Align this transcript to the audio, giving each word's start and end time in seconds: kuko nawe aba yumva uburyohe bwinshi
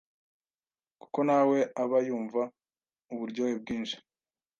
kuko 1.01 1.19
nawe 1.29 1.57
aba 1.83 1.97
yumva 2.07 2.41
uburyohe 3.13 3.55
bwinshi 3.61 3.97